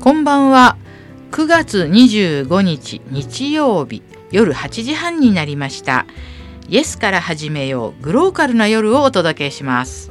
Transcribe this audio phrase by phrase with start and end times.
[0.00, 0.78] こんばんは。
[1.30, 6.06] 9月25日日曜日夜8時半になりました。
[6.70, 10.10] イエスから始めようグローカルな夜をお届けします。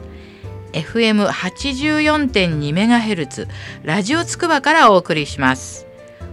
[0.73, 3.47] FM84.2MHz
[3.81, 5.87] ラジオつくばからお送りします。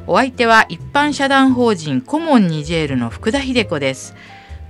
[0.07, 4.15] お相手は一般社団法人コモンニジェールの福田秀子です。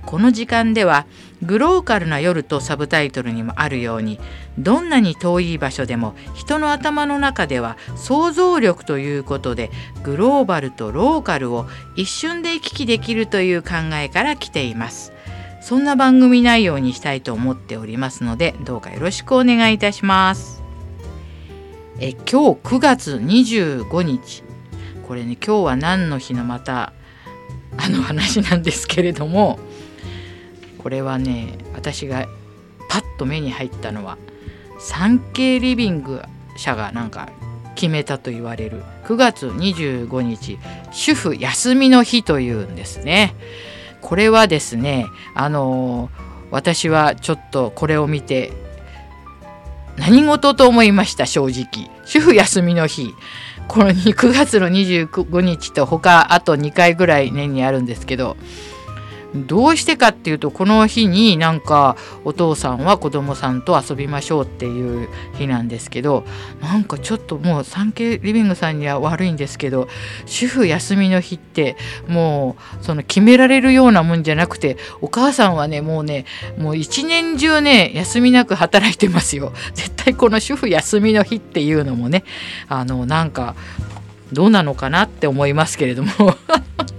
[0.05, 1.05] この時間では
[1.43, 4.17] グローカルな夜とサブタイトルにもあるように
[4.57, 9.69] どんなに遠い場所でも人の頭の中では想像力ということで
[10.03, 15.13] グローバルとローカルを一瞬で行き来できるという考えから来ています。
[15.61, 20.63] そんな番組内容にしたいと思っておりますのでどうかよろしくお願いいたします。
[21.99, 24.43] え今日9月25日。
[25.07, 26.93] これね今日は何の日のまた
[27.77, 29.57] あの話なんですけれども
[30.79, 32.27] これはね私が
[32.89, 34.17] パッと目に入ったのは
[34.79, 36.21] 3K リビング
[36.55, 37.29] 社がなんか
[37.75, 38.83] 決めたと言われる。
[39.05, 40.59] 9月25日
[40.91, 43.35] 主婦休みの日というんですね。
[44.01, 46.09] これはですねあの
[46.51, 48.51] 私はちょっとこれを見て
[49.97, 51.25] 何事と思いました？
[51.25, 51.89] 正直。
[52.05, 53.13] 主婦休みの日。
[53.67, 58.37] この9月の25日と他あと2回ぐらい年にあるんですけど
[59.35, 66.25] どうしてかっていうとこの日になんかお父さんは子供さんと遊びましょうっていう日なんですけど
[66.61, 69.87] なんかちょっともう 3K リビングさんには悪いんですけど
[70.25, 71.75] 主婦休みの日って
[72.07, 76.25] もうその決められるようなもんじゃなくてお母さんはねもうね
[76.57, 79.53] もう一年中ね休みなく働いてますよ。
[79.75, 82.23] 絶対この主婦休みの日っていうのもね
[82.69, 83.55] あのなんか
[84.31, 86.09] どうなのかなって思いますけれども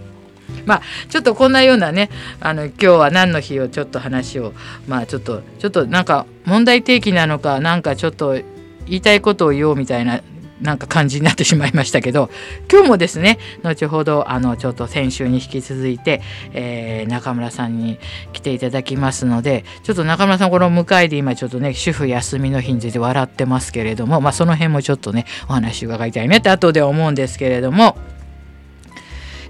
[0.68, 4.52] まあちょっとこんなようなねあの今日は何の日をちょっと話を
[4.86, 8.44] まあちょっとちょっとなんか問題提起なのかなんかちょっと言
[8.86, 10.20] いたいことを言おうみたいな
[10.60, 12.30] なんか感じになってしまいましたけど
[12.70, 16.20] 今日もですね後ほどあのちょっと先週に引き続いて、
[16.52, 17.98] えー、中村さんに
[18.32, 27.96] 来ていただきますのでちょっと中村さんこの向かいで今ちょっとね主婦休みの日について笑ってますけれどもまあその辺もちょっとねお話伺いたいねって後で思うんですけれども。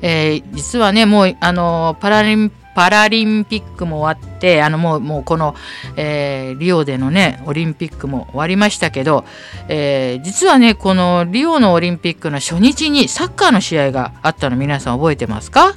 [0.02, 5.56] えー、実はねもうあのパラリンパラリンピックも終わってあのもうもうこの、
[5.96, 9.24] えー、リオでのねオリンピックも終わりましたけど、
[9.68, 15.74] えー、実はねこのリオのオリンピックの初日にサッカーの試合があったの皆さん覚えてますか？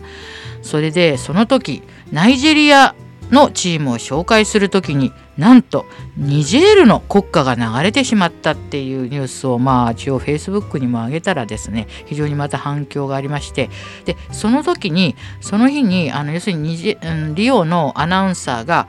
[0.62, 1.82] それでその時
[2.12, 2.94] ナイジェリア
[3.32, 5.86] のチームを紹介する時になんと
[6.18, 13.70] ニジェールの国歌が流れてしまったっていうニュースをまあ一応 Facebook にも上げたらですね非常にまた反響がありまして
[14.06, 18.88] でその時にその日にあの要するにニジ、うん、リオのアナウンサーが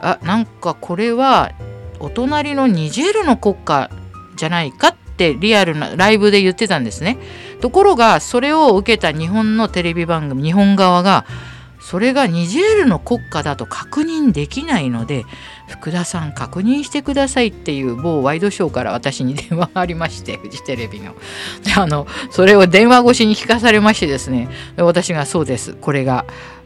[0.00, 1.52] あなんかこれは
[2.00, 3.90] お隣のニジェールの国歌
[4.36, 7.18] じゃないかってリアルなライブで言ってたんですね。
[7.60, 11.24] ところがそれを受けた日本のテレビ番組日本側が
[11.82, 15.24] それがニジェールの国家だと確認できないので
[15.68, 21.14] 福田さん確認してくださいっていう某ワイドショーから私に電話がありましてフジテレビの。
[21.64, 24.48] であのそれを電話越しに聞かされましてですね。
[24.76, 25.74] 私がそうです。
[25.74, 26.24] これが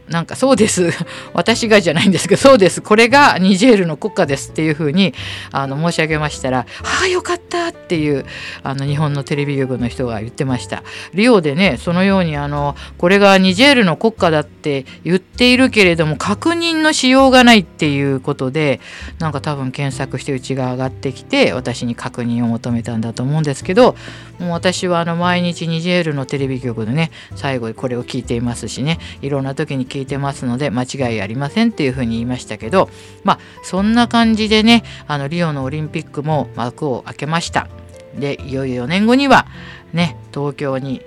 [0.09, 0.91] なんかそうです。
[1.33, 2.81] 私がじゃないんですけどそうです。
[2.81, 5.13] これがニジェールの国家ですっていうふうに
[5.51, 8.25] あの申し上げましたら「ああよかった」っていう
[8.63, 10.83] あの日本のテレビ局の人が言ってました。
[11.13, 18.79] リオでねそのようにあのこれがニジェールの国家だって言っているけれども確認のしようがないっていうことで
[19.19, 23.95] なんか多分検索してうちが上がってきて私に確認を求めたんだと思うんですけど
[24.39, 32.89] もう私はあの毎日ニジェールのテレビ局でね最後にこれを聞いていますしねいろんな時に聞聞いてますので間違いありませんっていうふうに言いましたけど
[33.23, 37.67] まあそんな感じでねあのリオのオリンピックも幕を開けました。
[38.15, 39.47] でいよいよ4年後には
[39.93, 41.01] ね東京に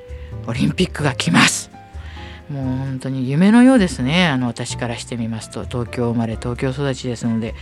[0.47, 1.71] オリンピックが来ます。
[2.51, 4.27] もう本当に夢のようですね。
[4.27, 7.55] あの私からしてみますと東京生まれ東京育ちですので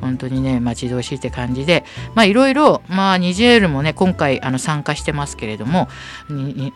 [0.00, 1.84] 本当にね待ち遠しいって感じで
[2.14, 5.88] まあいろいろまあニジェールもね今回あの参加してますけれども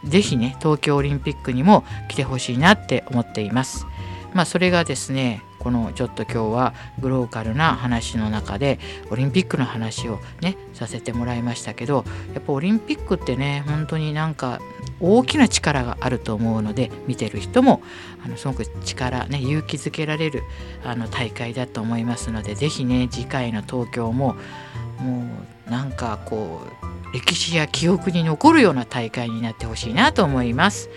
[0.05, 3.87] 是非ね東京オリンピックにも来てほしいなって思っています。
[4.35, 8.79] まあ、それがですねこのちょっと今日はグローカルな話の中で
[9.11, 14.59] オリンピックの話をねさせてもらいましたけどやっぱオリンピックってね本当になんか
[15.01, 17.83] 大きな力があると思うので見てる人も
[18.25, 20.43] あのすごく力ね勇気づけられる
[20.83, 24.37] あの大会だと思いますので是非ね次回の東京も
[24.99, 25.25] も
[25.67, 30.89] うなんかこう歴史や記憶に残るような大会になってほしいなと思います。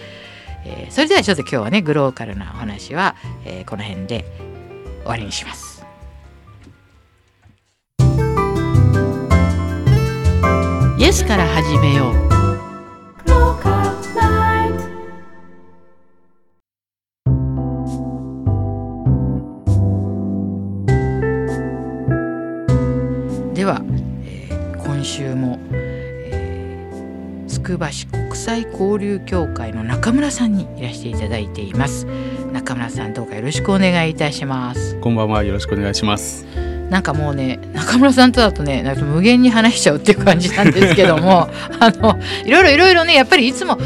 [0.65, 3.15] えー、それではちょっと今日はねグローカルなお話は、
[3.45, 4.25] えー、この辺で
[5.01, 5.85] 終わりにします。
[10.97, 12.32] イエスから始めよう。
[27.63, 32.05] くば市国際交流協会の中村さんにいらしていただいています。
[32.51, 34.99] 中村さんどうかよろしくお願いいたします。
[34.99, 36.45] こんばんはよろしくお願いします。
[36.89, 41.47] なんかもうね中村さんとだとねなんか無限に話しちゃうっていう感じなんですけども
[41.79, 43.77] あのいろいろいろいろねやっぱりいつも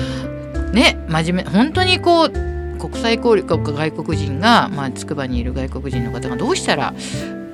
[0.73, 2.31] ね真面目本当にこう
[2.79, 6.93] 国際交流国外国人が、まあ、筑波にいる外国人の方がどうしたら、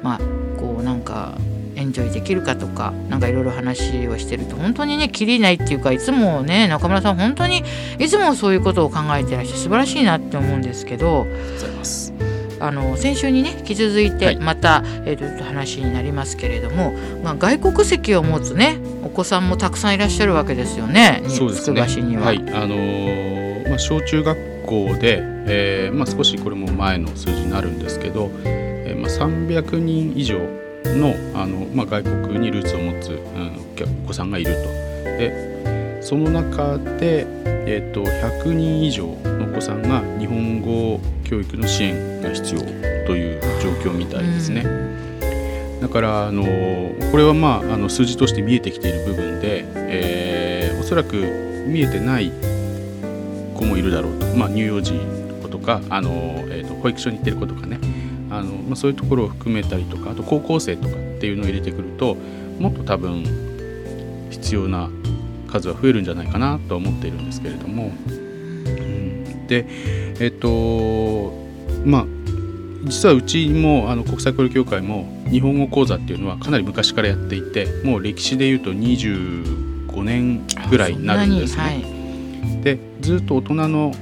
[0.01, 0.19] まあ、
[0.57, 1.37] こうなんか
[1.75, 7.63] エンジョイできるかとか何かいろいろ話をしてると本当にねきりないっていうかいつもね中村さん本当に
[7.99, 11.27] いつもそういうことを考えてらっしゃる素晴らしいなって思うんですけど。
[12.59, 22.27] あの先週にね引き続いてまた、はい、えー、と話になりますけれども、まあ、外国籍を持つねお子さんもたくさんいらっしゃるわけですよねそうですねには。
[22.27, 34.69] はいあのー、まあ、小中学校で、えーまあ、少しこれも前の数字になるんですけど、えーまあ、300人以上のあの、まあ、外国にルーツを持つ、うん、お子さんがいると。
[35.03, 35.53] で
[36.01, 37.25] その中で、
[37.65, 42.61] えーと、100人以上のお子さんが日本語教育の支援が必要
[43.05, 44.65] という状況みたいですね。
[45.81, 46.43] だからあの
[47.11, 51.15] これはまああの数字として見えてきている部分で、えー、おそらく
[51.67, 52.31] 見えてない
[53.53, 54.93] 子もいるだろうと、まあ、乳幼児
[55.41, 56.11] 子とかあの、
[56.49, 57.82] えーと保育所に行ってる子とかねあ
[58.43, 62.15] の、まあ、そういうところを含めたりとかあと高校生とかっていうのを入れてくると
[62.59, 63.23] もっと多分
[64.29, 64.89] 必要な
[65.47, 69.65] 数は増えるんじゃないかなとは思っているんですけれども、うん、で
[70.19, 71.33] えっと
[71.85, 72.05] まあ
[72.85, 81.63] 実はうちもあの国際交流協会も日本語講座っていうのはかなり昔からやっていてもう歴史でいうと25年ぐらいになるんですね。
[81.63, 83.93] はい、でずっと大人の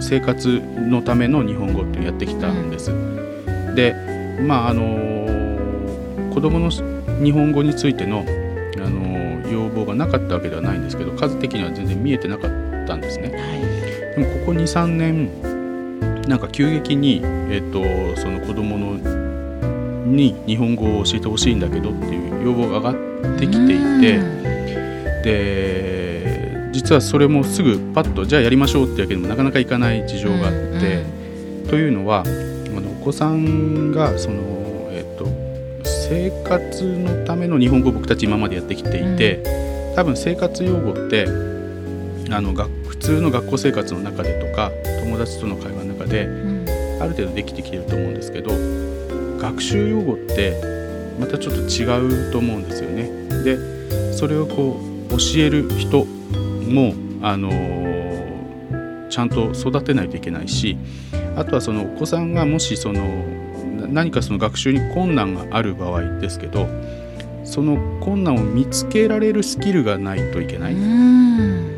[0.00, 2.90] 生活のための日本語ってやってきたんです。
[2.90, 3.25] うん
[3.76, 3.94] で
[4.40, 6.70] まああの子どもの
[7.22, 8.24] 日本語についての
[8.76, 12.50] あの要望がなかったわけではないんですけど数的には全然見えてなかっ
[12.86, 13.30] たんですね。
[13.30, 15.30] はい、でもここ23年
[16.28, 18.96] なんか急激に、えっと、その子どもの
[20.06, 24.18] に日本語を教えてほしいんだけどっていう要望が上がってきていて
[25.22, 31.04] で実はそれもすぐパッとじゃあやりましょうってわけでもなかなかいかない事情があって、
[31.68, 32.22] というのは
[33.06, 35.26] 子さんがその、えっと、
[36.08, 41.26] 生活のための日本語を僕たち今までやってきていて、うん、多分生活用語って
[42.32, 44.72] あの普通の学校生活の中でとか
[45.04, 46.22] 友達との会話の中で、
[47.00, 48.50] ある程度できてきてると思うんですけど
[49.38, 50.60] 学習用語って
[51.20, 53.08] またちょっと違うと思うんですよね。
[53.44, 54.80] でそれをこ
[55.10, 57.50] う教える人もあの
[59.08, 60.76] ちゃんと育てないといけないし
[61.36, 63.24] あとはそのお子さんがもしその
[63.88, 66.66] 何かその学習に困難がある場合ですけど
[67.44, 70.74] その困難を見つけられるスキルがないといけない。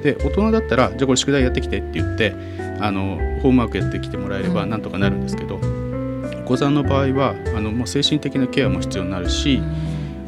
[0.02, 2.32] で大人だったらじゃあこれ宿題やってきてって言って
[2.80, 9.60] あのホームワークやってきてもらえればなんとかなるんですけど、お子さんの場合はあのもう精神的なケアも必要になるし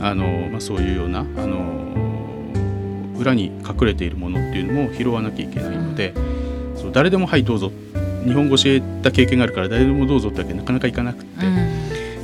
[0.01, 6.13] あの、まあ、そういうようなあの裏に隠れているものっていうのも拾わなきゃいけないので、
[6.77, 7.71] そう誰でも「はいどうぞ」
[8.25, 11.47] 日本語教えた経験があるから誰でもどうぞってわけなかなかいかなくて、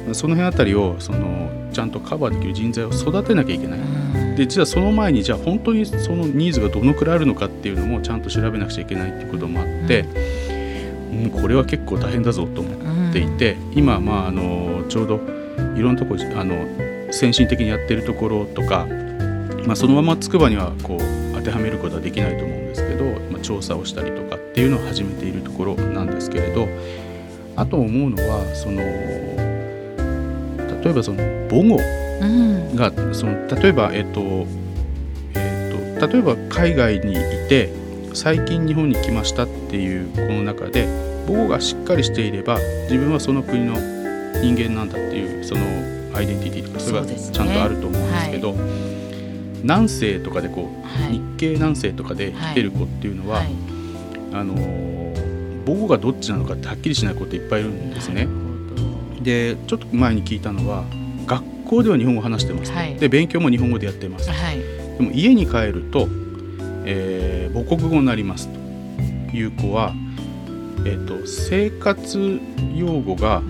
[0.07, 10.01] うん、その辺あたりをそのちゃんとカバーできる人材を育てなきゃいけない、うん、で実はその前にじゃあ本当にそのニーズがどのくらいあるのかっていうのもちゃんと調べなくちゃいけないっていうこともあって、
[11.13, 15.21] うん、これは結構大変だぞと思っていて、今まああのちょうど
[15.77, 18.87] いろんなとこあの先進的にやってるところとか、
[19.67, 22.66] まあ、そのままつくばにはこう当てはめることはできないと思うんですけ
[22.97, 26.69] ど、まあ、調査をしたりとかっていうのを始めているところなんですけれど
[27.57, 28.81] あと思うのはその
[30.83, 31.77] 例えばその母語
[32.77, 34.47] が、うん、その例えばえっ、と
[35.35, 37.15] えっ、と例えば海外にい
[37.49, 37.71] て
[38.15, 40.87] 最近日本に来ましたっていうこの中で
[41.27, 43.75] 母語がしっかりしていれば自分はその国の
[44.41, 45.61] 人間なんだっていうその
[46.15, 48.55] アイデンティティとかそれがちゃんとあると思うんですけど、
[49.63, 53.49] 南西とかでこう、はい、日系南西とかで来てる子っていうのは、はい。
[54.33, 54.55] あの
[55.65, 58.29] 母語がどっちなのかってはっきりしない子っていっぱいいるんですね。
[59.21, 60.85] でちょっと前に聞いたのは
[61.27, 66.07] 学校では日本語を話してます、はい、で勉強も日本語でやってます、はい、でも家に帰ると、
[66.85, 69.93] えー、母国語になりますという子は、
[70.85, 72.41] えーと、生活
[72.77, 73.43] 用語が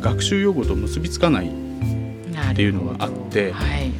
[0.00, 3.90] 学習用語と結びつかないっていうのがあって、はい、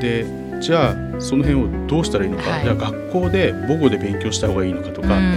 [0.00, 5.34] でじゃあその辺をどうしたらいいのか、はい、じゃあ学校で母語で勉強した方がいいのかとか、うん、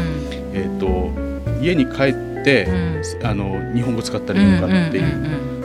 [0.54, 1.12] えーと、
[1.62, 5.02] 家に帰って、うん、あの日本語使ったらいいのかってい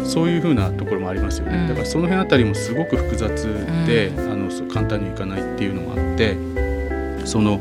[0.00, 1.68] う,、そういうふうなところもありますよね、うん。
[1.68, 3.44] だからその辺あたりもすごく複雑
[3.86, 6.36] で、うあの簡単にはいかないっていうのもあって
[7.26, 7.60] その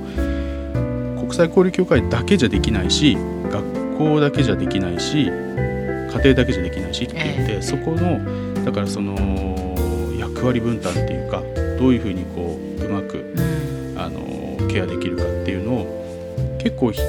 [1.18, 3.18] 国際交流協会だけじゃできないし
[3.52, 7.62] 学校だけじゃできないし家庭だけじゃできないしって言って、ええ。
[7.62, 9.16] そこのだからその
[10.18, 11.44] 役割分担っていうか
[11.80, 17.02] どういうふうにこううまくうんあのケアできるかっていうのを結構ひ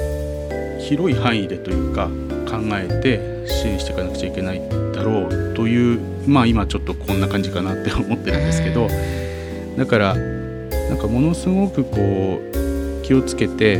[0.79, 2.07] 広い範囲でというか
[2.49, 4.61] 考えて支援していかなくちゃいけない
[4.93, 8.87] だろうというまあ今ちょっとこんな感じかなって思ってるんですけど、
[9.77, 13.79] だからなんかものすごくこう気をつけて、あ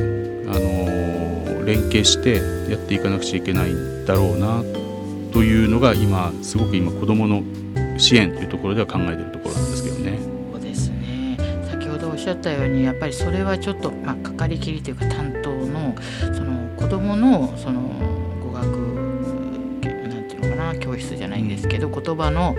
[0.60, 4.63] の連携してやっていかなくちゃいけないんだろうな
[5.31, 7.43] というのが今すごく今子どもの
[7.98, 10.11] 支援というところでは考えているところなんですけどね。
[12.22, 15.96] しゃったようにやっぱりそれはちょっと、まあ、かかりきりというか担当の
[16.36, 17.82] その子どものその
[18.40, 18.66] 語学
[19.84, 22.56] なんていうのかな教室じゃないんですけど言葉の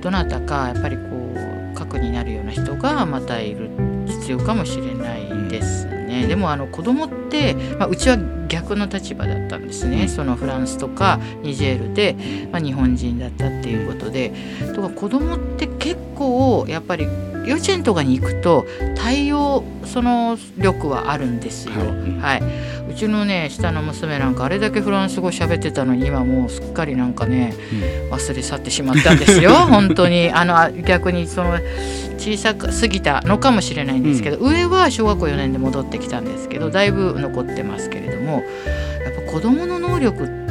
[0.00, 3.70] どなたかやっぱりこう核になるような人がまたいる
[4.06, 6.26] 必要かもしれないですね。
[6.28, 8.16] でもあの子供って、まあ、うちは
[8.48, 12.14] 逆の立場だったんですね、うんそのフランスとかニジェールで、
[12.52, 14.32] まあ、日本人だったっていうことで
[14.74, 17.06] とか子供って結構やっぱり
[17.46, 21.74] 幼稚園とかに行くと対応その力はあるんですよ。
[21.74, 21.88] はい。
[21.88, 22.18] うん。
[22.20, 22.42] はい、
[22.90, 27.54] うちのね下の娘なんかあれだけフランス語喋ってたのに今もうすっかりなんかね
[28.10, 29.50] 忘れ去ってしまったんですよ。
[29.68, 30.30] 本当に。
[30.32, 31.58] あのあ逆にその
[32.18, 38.42] 小さすぎたのかもしれないんですけど、上は小学校4年で戻ってきたんですけどだいぶ残ってますけれども
[39.04, 40.43] やっぱ子どもの能力って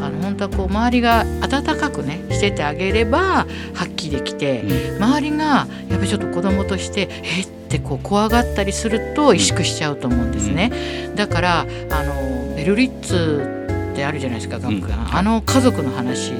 [0.00, 5.02] あの本当はこう周りが温かくねしててあげれば発揮できて、うん。
[5.02, 10.72] 周りがやっぱりちょっと子供としてえってこう怖がったりすると萎縮しちゃうと思うんですね。
[11.14, 16.30] だからあのベルリッツってあるじゃないですか学科、うんあの家族の話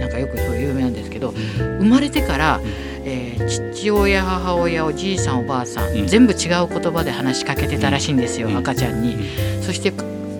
[0.00, 1.32] なんかよくそう有名なんですけど
[1.78, 2.60] 生まれてから、
[3.04, 6.06] えー父親母親おじいさんおばあさん、うん。
[6.06, 8.56] 全部違う言葉で話しかけてたらしいんですよ、うん。
[8.58, 9.16] 赤ちゃんに。
[9.62, 9.92] そして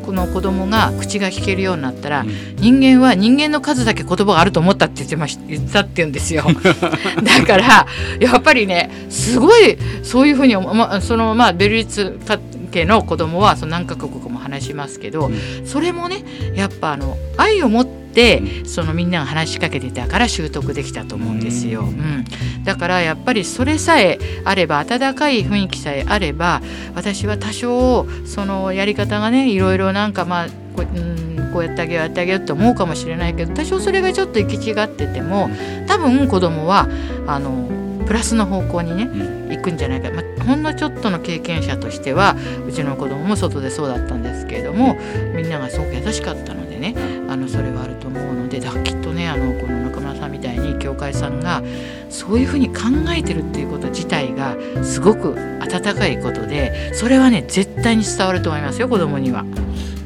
[0.09, 2.57] この子供が口が聞けるようになったら、うん。
[2.57, 6.45] 人間は人間の数だけ言葉があると思ったって言ってまし言ったって言うんですよ。
[7.23, 7.87] だから
[8.19, 12.19] やっぱりねすごいそういうふうにまあ、そのまあベルリッツ
[12.73, 15.31] 家の子供はその何カ国語も話しますけど、
[15.67, 16.25] それもね
[16.55, 17.98] やっぱあの愛を持って
[18.65, 21.89] そのみんなが話しかけてたから習得できたと思うんですよ、うん。
[21.89, 22.25] うん、
[22.65, 26.61] だからやっぱりそれさえあれば温かい雰囲気さえあれば
[26.95, 35.51] 私は多少そのやり方がねいろいろなんかまあこう,、うん、こうやってあげようやってあげようって思うかもしれないけど多少それがちょっと行き違ってても
[35.87, 36.89] 多分子供は
[37.27, 37.69] あの
[38.07, 39.39] プラスの方向にねうん。
[39.51, 42.37] 行くんじゃないか、まあ、ほんのちょっとの経験者としては
[42.67, 44.97] うちの子供も外でそうだったんですけれども
[45.35, 46.95] みんながすごく優しかったのでね
[47.29, 51.63] あのそれはあると思うのでだきっとねあのこの中村さんみたいに教会さんが
[52.11, 52.75] そういうふうに考
[53.17, 59.45] えてるっていうこと自体がすごく温かいことでそれはね絶対に伝わると思いますよ子供には。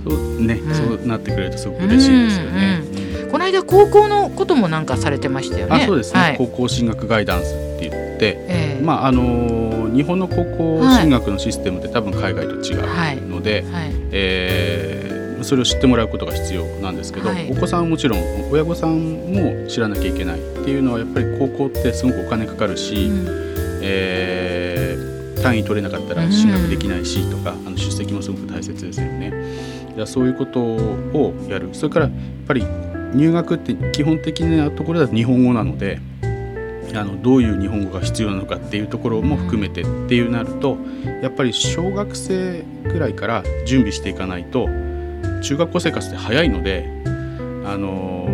[0.05, 0.75] そうね、うん。
[0.75, 2.83] そうなってくれるとすごく嬉しいですよね。
[3.31, 5.85] この間高校のこともなんかされてましたよね。
[5.85, 6.37] あそうですね、はい。
[6.37, 8.83] 高校進学ガイダンスって言って、ええ。
[8.83, 13.93] まああの日本の高校進学のシステムって多分海外と違うので、はい。
[14.11, 17.51] えーそれを知ってもらうことが必要なんですけど、はい。
[17.51, 18.99] お子さんはもちろん親御さん
[19.33, 23.27] も知らなきゃいけないっていうのはやっぱり高校ってすごくお金かかるし、うん。
[23.83, 29.33] えー単位取れなかったら進学できないしとか、あの出席もすごく大切ですよね。
[30.07, 31.71] そういうことをやる。
[31.73, 32.15] それからやっ
[32.47, 32.65] ぱり
[33.15, 36.01] 入学って基本的なところだと日本語なので
[36.95, 40.79] あのどういう日本語が必要なのかっていうところも含めてっていうなると
[41.23, 44.69] やっぱり小学生ぐらいから準備していかないと
[45.43, 46.89] 中学校生活って早いので、
[47.65, 48.29] あの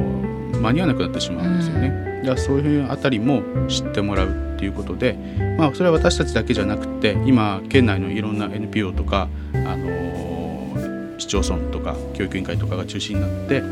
[0.60, 2.20] 間に合わなくなってしまうんですよね。
[2.24, 5.16] じゃあそういうあたりも知ってもらうっていうことで、
[5.56, 13.62] まあ、それは私たちだけじゃなくて今県内のいろんな NPO とか、あの市町村とか教育委員会とかが中心になって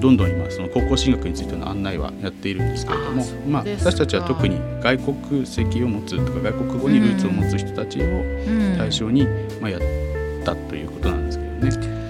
[0.00, 9.26] どんどん今その高校進学についての案内はやっているんですけれどもまあ、私たちは特に外国籍を持つとか外国語にルーツを持つ人たちをうん対象に、
[9.60, 9.80] まあ、やっ
[10.44, 11.50] たということなんですけど
[11.90, 12.01] ね。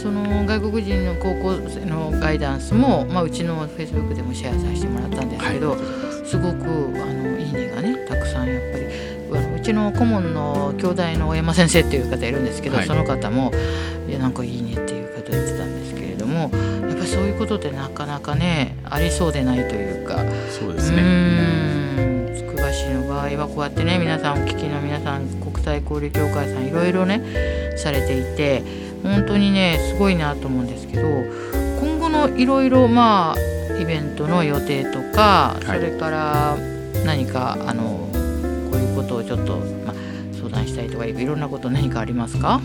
[0.00, 5.80] その外国人の高校生のガイダンスも、まあ、うちのフェイスブックでもシェアさせてもらったんですけど、はい
[6.30, 8.86] すごくあのいいねがねたくさんやっぱり
[9.36, 13.50] あのうちの顧問の兄弟の大山先生っていう方いるんですけど、はいその方も
[14.08, 20.22] いやなんかいいねっていう方言ってたんですけれどもやっぱりそういうことってなかなかねありそうでないというか。
[20.22, 22.32] うそうですね。
[22.36, 28.62] つくば市の場合はこうやってね皆さんお聞きの皆さん国際交流協会さんいろいろねされていて
[29.02, 31.08] 本当にねすごいなと思うんですけど
[31.80, 35.80] 今後のいろいろまあイベントの予定とか、はい。
[35.80, 36.56] それから
[37.04, 38.08] 何かあの
[38.70, 39.94] こういうことをちょっと、まあ、
[40.32, 42.60] 相談したいとかいろんなこと何かありますか？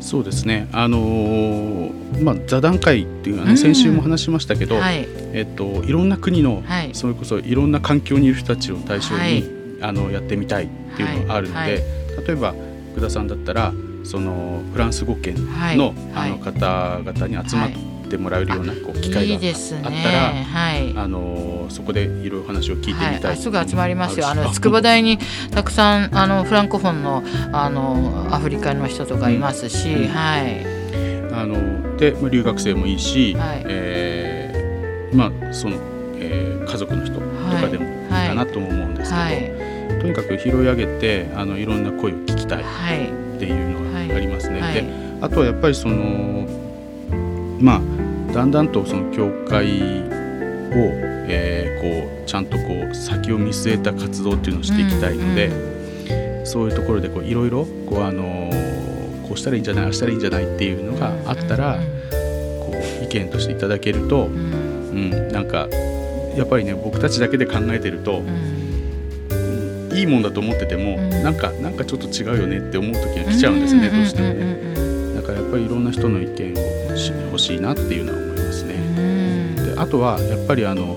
[0.00, 3.58] そうですね、あのーまあ、座談会っていうのはね、うん。
[3.58, 5.06] 先週も話しましたけど、はい。
[5.32, 6.90] えっと、いろんな国の、はい。
[6.94, 9.44] それこそいろんな環境にいる人たちを対象に、はい。
[9.82, 11.84] あのやってみたいっていうのがあるので、
[12.26, 12.54] 例えば
[12.92, 13.72] 福田さんだったら
[14.08, 16.30] そのフランス語圏はいの,、はい。
[16.30, 17.70] あの方々に集まっ
[18.08, 20.96] てもらえるようなこう機会いがあったらはい。
[20.96, 24.28] あのそこでいろいろ話を聞いてみたい、はい、あすぐ集まりますよ。
[24.28, 25.18] あの筑波大に
[25.50, 27.22] たくさんあのフランコフォンの
[27.52, 30.08] あのアフリカの人とかいますし、うん。
[30.08, 30.64] はい。
[31.34, 33.64] あのでまあ留学生もいいし、はい。
[33.66, 35.76] えーまあその、
[36.16, 40.00] えー家族の人とかでもいいかなとも思うんですけど、はい。
[40.00, 43.38] とにかく拾い上げてあのいろんな声を聞きたいっはい。
[43.38, 43.87] ていうのが
[44.18, 44.60] ありますね。
[44.60, 44.74] はい。
[44.74, 44.84] で
[45.20, 46.46] あとはやっぱりその
[47.60, 49.70] まあだんだんとその教会を、
[51.30, 55.78] えーこうちゃんとこう先を見据えた活動っていうのをしていきたいので、うん
[56.44, 58.50] そういうところでこういろいろこうあの
[59.28, 61.84] こうしたらいいんじゃないああしたらいいんじゃないっていうのがあったら、うん
[62.60, 64.32] こう意見としていただけると、うん。
[64.32, 65.68] うん、なんか
[66.36, 68.26] やっぱりね僕たちだけで考えてるとう、ん
[69.98, 74.34] いいもんだと思ってても、うんなんかなんかちょっと違うよねって思う時が来ちゃうんですね、どうしてもね。
[74.34, 75.14] ね。
[75.14, 78.74] だからやっぱりいろんな人の意見をし欲しいなっていうのは思いますね。
[78.74, 80.96] うんであとはやっぱりあの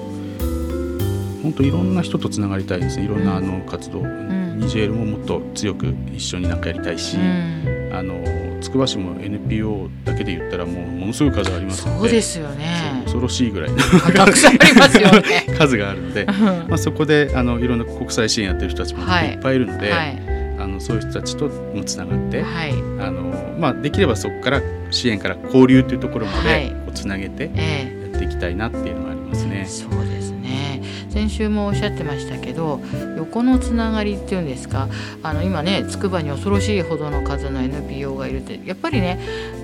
[1.42, 8.24] 本当いろんな人とつながりたいですねいろんなあの活動、んニジェールももっと強く一緒になんかやりたいし、うんあの
[8.62, 12.91] つくば市も NPO だけで言ったらもうものすごい数ありますのでそうですよね。
[13.12, 13.72] 恐ろしいぐらい。
[13.72, 13.78] の
[14.14, 15.46] たくさんありますよね。
[15.58, 19.34] 数があるので、まあ、そこであのいろんな国際支援やってる人たちもはい。
[19.34, 20.22] いっぱいいるので、はい。
[20.60, 22.72] あのそういう人たちともつながって、はい。
[22.72, 26.70] あのまあ、できればそこから支援から交流というところまはい。
[26.70, 28.12] でこうつなげてええ。
[28.12, 29.66] やっていきたいなっていうのがありますね。
[29.68, 30.82] そうですね。
[31.10, 32.80] 先週もおっしゃってましたけど
[33.18, 34.88] 横のつながりっていうんですか
[35.24, 39.20] あの今ねつくばに恐ろしいほどの数の NPO がいるってやっぱりね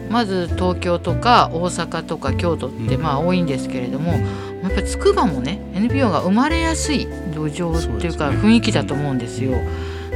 [0.09, 3.01] まず東京とか大阪とか京都ってうん。
[3.01, 9.53] まあ多いんですけれども、やっぱりつくばもね NPO が生まれやすい土壌っていうか雰囲気だと思うんですよ。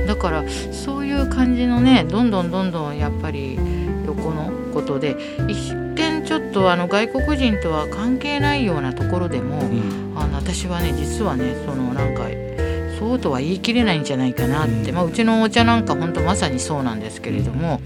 [0.08, 3.60] だからそういう感じのねどんどんどんどんやっぱり
[4.06, 5.16] 横のことで
[5.48, 10.14] 一見ちょっとあの外国人とは関係ないようなところでも、うん。
[10.16, 12.24] あの私はね実はねそのなんか
[13.00, 14.96] そうとは言い切れないんじゃないかなって、うん。
[14.96, 17.82] まあ、うちのお茶なんか本当まさにそうなんですけれども、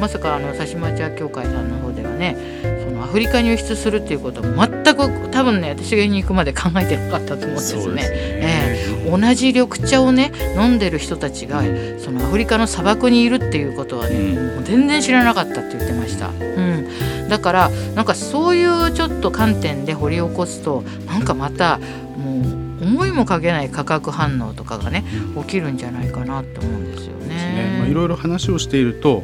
[0.00, 2.36] まさかあの佐島茶協会さんの方ではね
[2.84, 7.82] そのアフリカに輸出するっていうことは全く多分ね私がに行くまで考えてなかったと思うんですね。
[7.82, 8.66] すね、え
[9.10, 11.62] 同じ緑茶をね飲んでる人たちが
[11.98, 14.54] そのアフリカの砂漠にいるっていうことはね、うん。
[14.56, 21.78] もう全然知らなかったって言ってました、うん、だからなんかそういうちょっと観点で掘り起こすとなんかまた
[22.16, 22.40] も
[22.80, 25.04] う思いもかけない化学反応とかがね
[25.36, 25.44] うん。
[25.44, 27.86] 起きるんじゃないかなって思うんですよね。
[27.88, 29.22] いろいろ話をしていると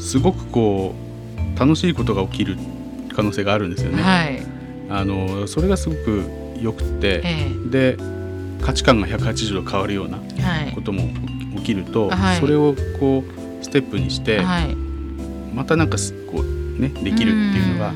[0.00, 0.94] すごくこ
[1.56, 2.56] う楽しいことが起きる
[3.14, 4.02] 可能性があるんですよね。
[4.02, 4.42] はい、
[4.88, 6.24] あのそれがすごく
[6.60, 7.96] よくてえで
[8.62, 10.18] 価値観が180度変わるような
[10.74, 11.02] ことも
[11.58, 12.40] 起きると、はい。
[12.40, 14.74] それをこうステップにして、はい、
[15.54, 17.92] またなんかすこうねできるっていうのが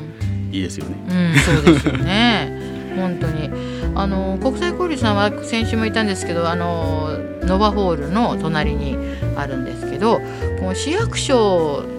[0.51, 0.95] いいですよね。
[1.07, 2.61] うん、そうですよね。
[2.95, 3.49] 本当に。
[3.97, 8.97] あの国際交流さんは先週も言ったんですけどあのノバホールの隣に
[9.37, 10.19] あるんですけど
[10.59, 11.94] この市役所の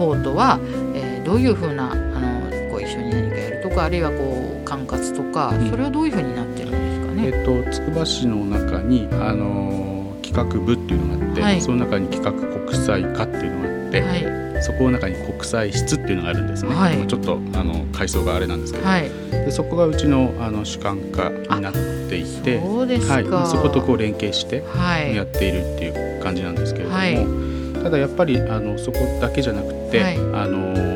[0.00, 0.58] 方とは、
[0.94, 5.70] えーどういうふうなあのこう一緒に何かやるとかあるいはこう管轄とか、うん。
[5.70, 7.26] それはどういうふうになってるんですかね？
[7.26, 11.60] えっとつくば市の中にあの企画部っていうのがあって、はい。
[11.60, 14.62] その中に企画国際課っていうのがあって、はい。
[14.62, 16.74] そこの中に国際室っていうのがあるんですね。
[16.74, 17.06] はい。
[17.06, 21.72] ちょっとあの階層があれなんですけど、はい、でそこがうちのあの主管課になっ
[22.08, 23.14] ていて、そうですか。
[23.14, 25.14] はい、そことこう連携してはい。
[25.14, 27.39] やっているっていう感じなんですけれども、はい
[27.82, 30.16] ただやっぱりあのそこだけじゃなくて、はい。
[30.16, 30.90] あのー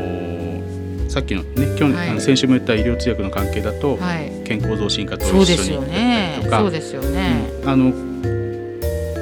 [1.07, 2.20] さっきのね今日、はい。
[2.20, 6.51] 先週も言った医療通訳の関係だと、はい、健康増進課とそうですよ一緒にやったねりと。
[6.51, 7.51] か、そうですよね。
[7.62, 7.68] うん。
[7.68, 7.92] あの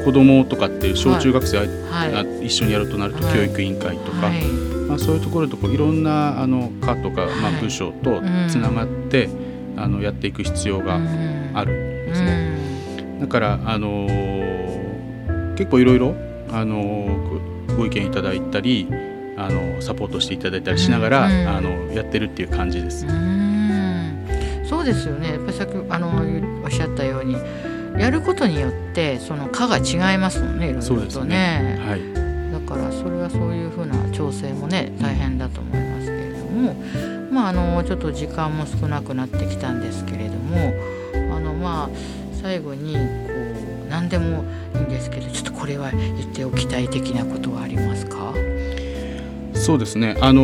[0.05, 1.69] 子供とかっていう小中学生、はい。
[2.15, 3.35] あ一緒にやるとなるとはい。
[3.35, 4.43] 教育委員会とか、はい。
[4.89, 7.61] まあ、そういうところとこういろんなあの課とか、まあ、はい。
[7.61, 8.47] 部署とうん。
[8.49, 9.29] つながって、
[9.77, 10.95] あのやっていく必要が
[11.53, 13.19] あるんですね。
[13.21, 16.15] だから、あのー結構いろいろ、
[16.51, 18.89] あのーごご意見いただいたり、
[19.37, 23.07] あのサポートしていただいたりしながら、うんあのやってるっていう感じです。
[23.07, 27.37] うーんそうですよねやっぱりさっきあのおっしゃったように
[27.99, 31.77] やることによってその科が違いますもんねいろいろそうですとね。
[31.77, 32.13] ねはい。
[32.53, 36.75] だからそれはそういうふうな調整もね大変だと思いますけれども
[37.31, 40.75] まああのちょっと時間も少なくなってきたんですけれども
[41.15, 41.91] あのまあ
[42.41, 42.99] 最後にこ
[43.31, 43.32] う
[43.93, 44.43] 何でも
[44.75, 48.33] いいんですけどちょっとこれは言っておきたい的なことはありますか？
[49.53, 50.17] そうですね。
[50.23, 50.43] あの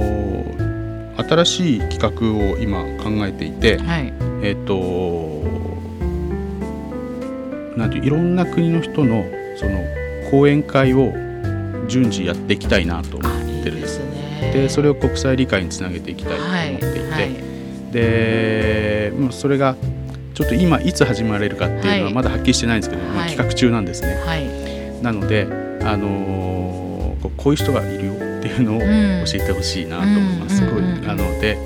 [0.00, 2.08] ー、新しい企画
[2.54, 4.12] を今考えていて、はい、
[4.44, 5.42] えっ、ー、と
[7.76, 9.24] なんていろんな国の人の
[9.56, 9.80] その
[10.30, 11.12] 講演会を
[11.88, 13.32] 順次やっていきたいなと思っ
[13.64, 14.00] てるんです。
[14.52, 19.74] でそれを国際理解につなげていきたいと思っていて、はいはい、でもうそれが
[20.34, 25.00] ちょっと今いつ始まれるかっていうのはまだはっきりしてないんですけど、はい、まあ、企画中なんですね。
[25.00, 25.46] なので、
[25.82, 28.86] あのー、こういう人がいるよっていうのを教
[29.34, 30.56] えてほしいなと思います。
[30.56, 31.56] すごいなので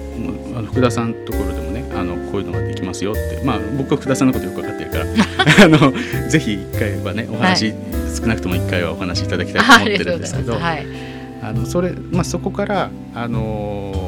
[0.54, 3.40] あの福田さんのところでもねあのこういうのができますよって。
[3.42, 5.04] まあ僕は福田さんのことよく分かってるから
[5.64, 5.92] あの
[6.28, 7.72] ぜひ一回はねお話、
[8.14, 10.59] 少なくとも一回はお話しいただきたいと思ってるんですけど。
[11.40, 14.08] あのそれまあ、そこから、あのー、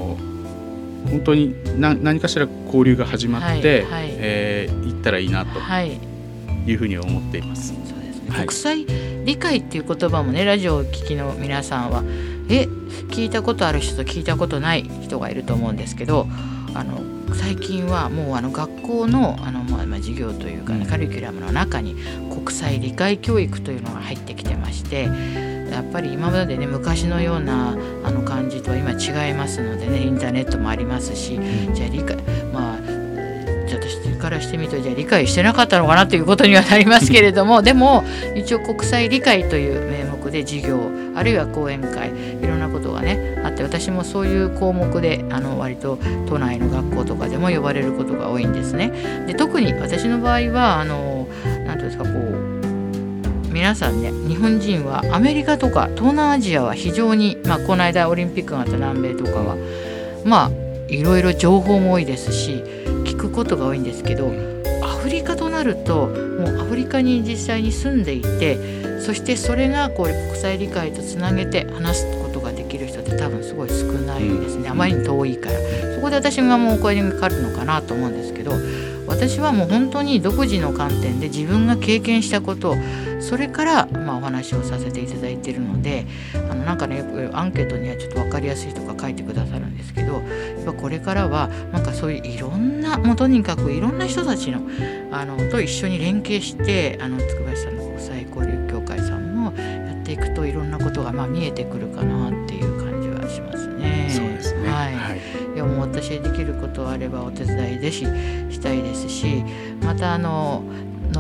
[1.11, 6.75] 本当に何何かしら交流が始まって、はいはい、えー、行ったらいいなとい。
[6.75, 7.69] うふうに思っています。
[7.69, 8.87] そうですね、国際
[9.25, 12.03] 理解っていう言葉もねラジオをお聞きの皆さんは
[12.49, 12.67] え
[13.09, 16.27] 聞いたことある人と聞いたことない人がいると思うんですけど
[16.75, 17.01] あの
[17.35, 21.97] 最近はもうあの学校のあの、まあ、授業というか、ね、カリキュラムの中に
[22.29, 25.09] 国際理解教育というのが入ってきてまして
[25.71, 31.39] やっぱり今までね昔のようなあの感じとは今違いますのでねインターネットもありますし
[31.75, 32.17] じゃあ理解
[32.53, 32.79] まあ
[33.69, 33.89] ちょっと
[34.21, 38.05] からしてみるとじゃあ理解してなかったのかなということにはなりますけれども でも
[38.37, 40.79] 一応国際理解という名目で授業
[41.17, 48.93] あるいは講演会いろんなことがねあって私もそういう項目であの割と都内の学校とかでも呼ばれることが多いんですね。
[49.27, 51.27] で特に私の場合はあの
[51.67, 52.50] 何ていうんですかこう
[53.51, 59.57] 皆さんね日本人はアメリカとか東南アジアは非常に、まあ、この間オリンピックがあった南米とかは
[60.25, 60.51] まあ
[60.89, 62.63] いろいろ情報も多いですし
[63.05, 64.33] 聞くことが多いんですけど
[64.83, 74.69] アフリカとなるともうアフリカに実際に住んでいてそしてそれがこう国際理解とつなげて話すことができる人って多分すごい少ないんですね。
[74.69, 75.59] あまりに遠いから。
[75.95, 78.53] そこで私がもうお声にかかるのかなと思うんですけど
[79.11, 82.77] 私はもう本当に独自の観点で自分が経験したこと
[83.19, 90.23] それから、まあ、お話をさせていただいているのであのなんかねよくアンケートにはちょっと分かりやすいとか書いてくださるんですけどやっ
[90.65, 94.63] ぱこれからはなんかそういういろんなもうとにかくいろんな人たちの
[95.11, 102.40] あのと一緒に連携してあの筑林さんの国際交流協会さんもやっていくといろんなことがまあ見えてくるかなっ
[104.11, 105.21] そうですね、はい、はい、
[105.55, 108.05] いやもう私できることあればお手伝いでし
[108.51, 109.45] したいですし
[109.83, 110.63] またあの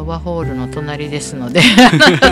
[0.01, 1.61] ノバホールの隣ですので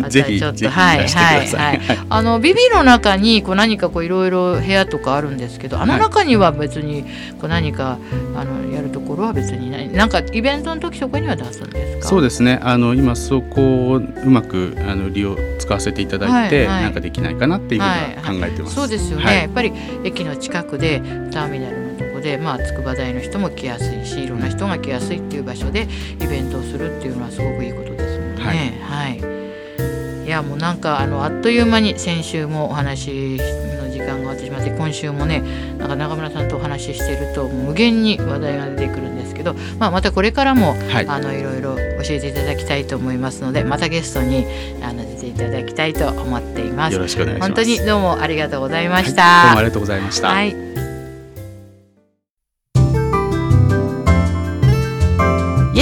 [0.00, 1.80] またちょっとはいはいはい。
[2.08, 7.04] あのビビの中にこう何かこういろいろ部屋とかあるんですけどあの中には別に
[7.40, 7.98] こう何か
[8.36, 9.88] あのやるところは別にない。
[9.88, 12.08] なんかイベントの時とかには出すんですか？
[12.08, 12.58] そうですね。
[12.62, 13.60] あの今そこ
[13.92, 19.72] をうまくあの利用使わせていただいて、はいはい、なんかできないかなっていうふうに考えてます、はいはい、そうですよね、はい、やっぱり
[20.02, 21.00] 駅の近くで
[21.30, 21.79] ターミナル
[22.20, 25.88] のでまあ筑波大の人も来やすいしいろんな人が来やすいっていう場所で
[26.20, 28.78] イベントをするっていうのはすごくいいことですもんね。
[28.82, 33.38] はい、はい、いやもうなんかあのあっという間に先週もお話
[33.78, 35.42] の時間が終わってしまって今週もね
[35.78, 41.82] なんか中村さんとお話ししていると無限に話題が出てくるんですけど、まあ、またこれからも、はい、あのいろいろ教
[42.14, 44.46] えていただきたいと思いますのでまたゲストに
[44.82, 46.94] あの出ていただきたいと思っています。
[46.94, 49.22] よろしくお願いします本当にどうもありがとうございました。
[49.22, 50.28] はい、どうもありがとうございました。
[50.28, 50.89] はい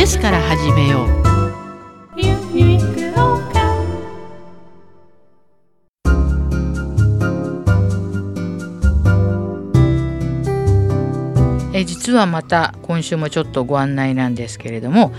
[0.08, 1.08] スから始めよう
[11.74, 15.12] え実はまた今週もちょっとご案内なんですけれども、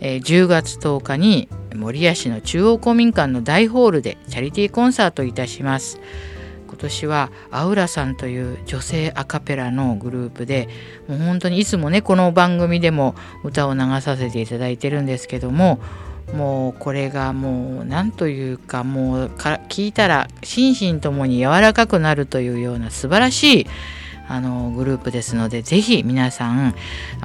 [0.00, 6.00] え10月10日に守谷市の中央公民館の大ホールでチャリティーコンサートいたします。
[6.76, 10.68] 今年はアウラさんという女性アカペラのグループで
[11.08, 15.80] もう本当にいつもねこの番組でも歌を流させていただいてるんですけども
[16.34, 23.66] もうこれがもう何というかもう聞いたら心身ともに柔らかくなるというような素晴らしい
[24.28, 26.74] あのグループですのでぜひ皆さん、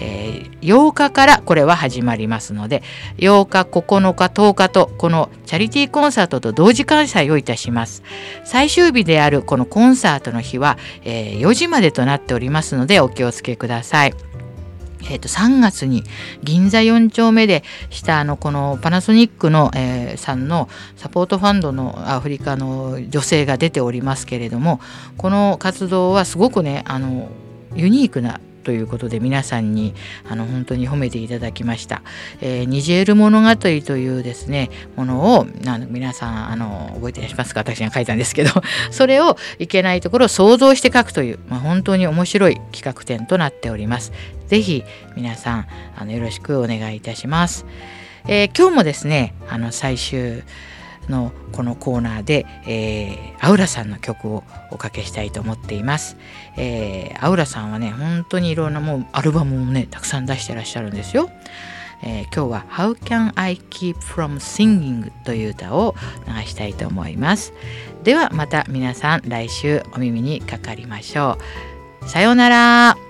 [0.00, 2.82] えー、8日からこれは始まりますので
[3.16, 8.02] 8日9日10日とこのチャリティーコンサートと同時開催をいたします
[8.44, 14.14] 最終日であるこのコンサートの日は、えー、4時までとなっておりますのでお気をつけください
[15.02, 16.04] えー、と3月に
[16.42, 24.80] 銀座4丁目でしたあのこのパナソニックの、えー、さんのサポートファンドのアフリカの女性が出ておりますけれども
[25.16, 27.30] この活動はすごくねあの
[27.74, 29.94] ユニークなということで皆さんに
[30.28, 32.02] あの本当に褒めていただきました。
[32.40, 37.60] えー、ニジェール物語というですねものをあの皆さんあの覚えていらっしゃいますか？
[37.60, 38.50] 私が書いたんですけど
[38.90, 44.12] それをいけないところを想像して書くという、まあ、本当に面白い企画展となっております。
[44.48, 44.84] ぜひ
[45.16, 45.66] 皆さん
[45.96, 47.66] あのよろしくお願いいたします。
[48.26, 50.42] えー、今日もですねあの最終
[51.08, 56.16] のこのコーナーで、えー、アウラさんの曲をおかけしたいと思っています。
[56.56, 61.30] えー、アウラさんはね本当にいろんなもうアルバムをねたくさん出してらっしゃるんですよ。
[62.02, 67.52] えー、今日は「How Can I Keep From Singing」という歌を流したいと思います。
[68.04, 71.38] ではまた皆さん来週お耳にかかりましょ
[72.02, 72.08] う。
[72.08, 73.07] さようなら。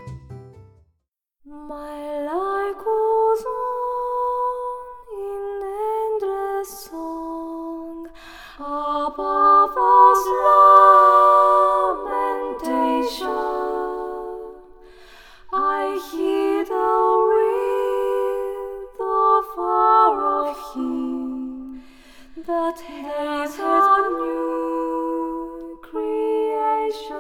[22.49, 27.19] But as a new creation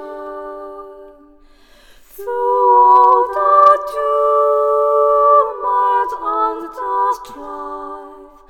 [2.02, 5.02] through all the tumult
[6.24, 8.40] and the strife,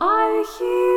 [0.00, 0.87] I hear.